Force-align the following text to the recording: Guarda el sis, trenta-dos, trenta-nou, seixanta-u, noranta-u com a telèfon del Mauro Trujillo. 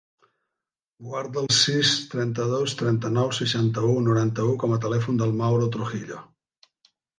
Guarda 1.09 1.41
el 1.45 1.49
sis, 1.57 1.91
trenta-dos, 2.13 2.73
trenta-nou, 2.81 3.29
seixanta-u, 3.41 3.93
noranta-u 4.09 4.57
com 4.65 4.75
a 4.79 4.83
telèfon 4.89 5.23
del 5.23 5.37
Mauro 5.45 5.71
Trujillo. 5.79 6.21